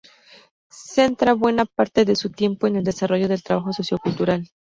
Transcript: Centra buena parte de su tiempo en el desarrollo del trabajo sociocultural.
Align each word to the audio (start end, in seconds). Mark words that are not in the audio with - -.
Centra 0.93 1.35
buena 1.35 1.65
parte 1.65 2.05
de 2.05 2.15
su 2.15 2.31
tiempo 2.31 2.65
en 2.65 2.75
el 2.77 2.83
desarrollo 2.83 3.27
del 3.27 3.43
trabajo 3.43 3.71
sociocultural. 3.71 4.49